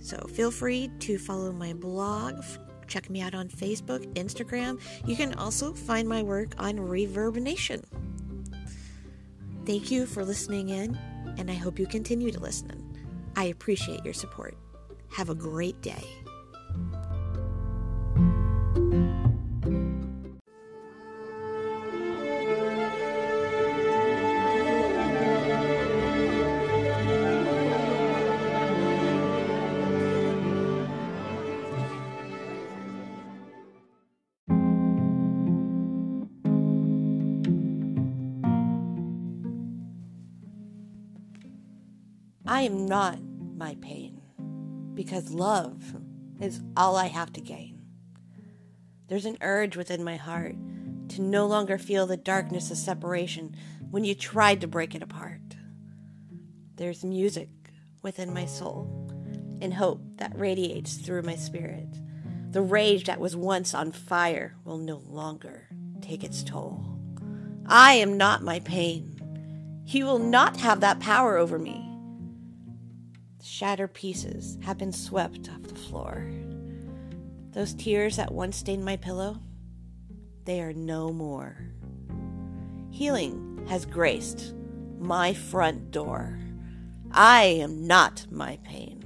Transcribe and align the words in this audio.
So 0.00 0.16
feel 0.28 0.50
free 0.50 0.90
to 1.00 1.18
follow 1.18 1.52
my 1.52 1.74
blog, 1.74 2.42
check 2.88 3.08
me 3.10 3.20
out 3.20 3.34
on 3.34 3.48
Facebook, 3.48 4.04
Instagram. 4.14 4.80
You 5.06 5.16
can 5.16 5.34
also 5.34 5.72
find 5.72 6.08
my 6.08 6.22
work 6.22 6.54
on 6.58 6.76
Reverb 6.76 7.36
Nation. 7.36 7.82
Thank 9.64 9.90
you 9.90 10.06
for 10.06 10.24
listening 10.24 10.70
in, 10.70 10.98
and 11.38 11.50
I 11.50 11.54
hope 11.54 11.78
you 11.78 11.86
continue 11.86 12.30
to 12.30 12.40
listen. 12.40 12.82
I 13.36 13.44
appreciate 13.44 14.04
your 14.04 14.14
support. 14.14 14.56
Have 15.10 15.30
a 15.30 15.34
great 15.34 15.80
day. 15.80 16.04
I 42.46 42.62
am 42.62 42.86
not 42.86 43.18
my 43.56 43.76
pain 43.80 44.20
because 44.94 45.30
love 45.30 45.94
is 46.40 46.60
all 46.76 46.96
I 46.96 47.06
have 47.06 47.32
to 47.34 47.40
gain. 47.40 47.80
There's 49.06 49.26
an 49.26 49.38
urge 49.40 49.76
within 49.76 50.02
my 50.02 50.16
heart 50.16 50.56
to 51.10 51.22
no 51.22 51.46
longer 51.46 51.78
feel 51.78 52.06
the 52.06 52.16
darkness 52.16 52.70
of 52.70 52.78
separation 52.78 53.54
when 53.90 54.02
you 54.02 54.14
tried 54.14 54.60
to 54.62 54.66
break 54.66 54.94
it 54.94 55.02
apart. 55.02 55.56
There's 56.76 57.04
music 57.04 57.48
within 58.02 58.34
my 58.34 58.46
soul 58.46 59.08
and 59.60 59.74
hope 59.74 60.00
that 60.16 60.36
radiates 60.36 60.94
through 60.96 61.22
my 61.22 61.36
spirit. 61.36 61.88
The 62.50 62.62
rage 62.62 63.04
that 63.04 63.20
was 63.20 63.36
once 63.36 63.72
on 63.72 63.92
fire 63.92 64.56
will 64.64 64.78
no 64.78 64.96
longer 65.06 65.68
take 66.00 66.24
its 66.24 66.42
toll. 66.42 66.98
I 67.66 67.94
am 67.94 68.16
not 68.16 68.42
my 68.42 68.58
pain. 68.58 69.82
He 69.84 70.02
will 70.02 70.18
not 70.18 70.56
have 70.56 70.80
that 70.80 70.98
power 70.98 71.36
over 71.36 71.58
me. 71.58 71.91
Shattered 73.44 73.92
pieces 73.92 74.56
have 74.62 74.78
been 74.78 74.92
swept 74.92 75.50
off 75.50 75.64
the 75.64 75.74
floor. 75.74 76.24
Those 77.50 77.74
tears 77.74 78.14
that 78.16 78.32
once 78.32 78.56
stained 78.56 78.84
my 78.84 78.94
pillow, 78.94 79.40
they 80.44 80.60
are 80.62 80.72
no 80.72 81.12
more. 81.12 81.56
Healing 82.92 83.66
has 83.68 83.84
graced 83.84 84.54
my 85.00 85.34
front 85.34 85.90
door. 85.90 86.38
I 87.10 87.42
am 87.42 87.84
not 87.84 88.28
my 88.30 88.60
pain. 88.62 89.02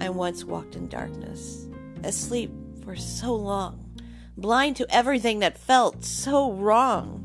I 0.00 0.08
once 0.08 0.42
walked 0.42 0.76
in 0.76 0.88
darkness, 0.88 1.68
asleep 2.02 2.50
for 2.82 2.96
so 2.96 3.34
long, 3.34 3.98
blind 4.38 4.76
to 4.76 4.86
everything 4.88 5.40
that 5.40 5.58
felt 5.58 6.06
so 6.06 6.52
wrong. 6.52 7.18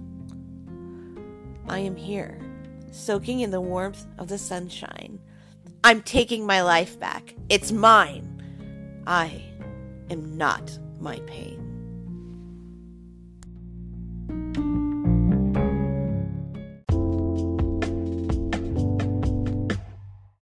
I 1.69 1.79
am 1.79 1.95
here, 1.95 2.37
soaking 2.95 3.41
in 3.41 3.51
the 3.51 3.61
warmth 3.61 4.05
of 4.17 4.27
the 4.27 4.37
sunshine. 4.37 5.19
I'm 5.83 6.01
taking 6.01 6.45
my 6.45 6.61
life 6.61 6.99
back. 6.99 7.35
It's 7.49 7.71
mine. 7.71 9.03
I 9.05 9.43
am 10.09 10.37
not 10.37 10.77
my 10.99 11.19
pain. 11.27 11.64